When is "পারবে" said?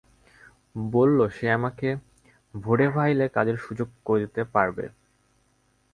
4.53-4.85